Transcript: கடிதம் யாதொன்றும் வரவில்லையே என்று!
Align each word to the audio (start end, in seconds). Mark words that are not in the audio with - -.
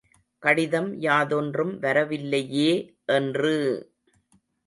கடிதம் 0.43 0.87
யாதொன்றும் 0.99 1.73
வரவில்லையே 1.79 2.71
என்று! 3.09 3.55